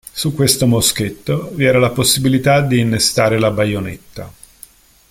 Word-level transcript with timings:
Su 0.15 0.33
questo 0.33 0.65
moschetto 0.65 1.51
vi 1.53 1.65
era 1.65 1.77
la 1.77 1.91
possibilità 1.91 2.61
di 2.61 2.79
innestare 2.79 3.37
la 3.37 3.51
baionetta. 3.51 4.33